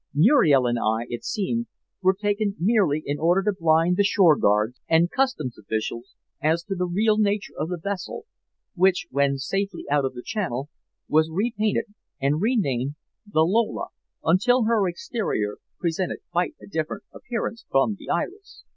Muriel 0.15 0.65
and 0.65 0.79
I, 0.79 1.05
it 1.09 1.23
seems, 1.23 1.67
were 2.01 2.17
taken 2.19 2.55
merely 2.59 3.03
in 3.05 3.19
order 3.19 3.43
to 3.43 3.55
blind 3.55 3.97
the 3.97 4.03
shore 4.03 4.35
guards 4.35 4.81
and 4.89 5.11
Customs 5.11 5.59
officials 5.59 6.15
as 6.41 6.63
to 6.63 6.73
the 6.73 6.87
real 6.87 7.19
nature 7.19 7.53
of 7.55 7.69
the 7.69 7.77
vessel, 7.77 8.25
which 8.73 9.05
when 9.11 9.37
safely 9.37 9.85
out 9.91 10.03
of 10.03 10.15
the 10.15 10.23
Channel, 10.25 10.69
was 11.07 11.29
repainted 11.31 11.85
and 12.19 12.41
renamed 12.41 12.95
the 13.27 13.41
Lola, 13.41 13.89
until 14.23 14.63
her 14.63 14.87
exterior 14.89 15.57
presented 15.79 16.17
quite 16.31 16.55
a 16.59 16.65
different 16.65 17.03
appearance 17.13 17.63
from 17.69 17.93
the 17.99 18.09
Iris. 18.09 18.63